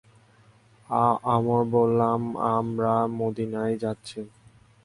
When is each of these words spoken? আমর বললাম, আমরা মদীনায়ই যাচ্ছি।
আমর 1.25 1.61
বললাম, 1.71 2.21
আমরা 2.51 2.93
মদীনায়ই 3.17 3.77
যাচ্ছি। 3.77 4.19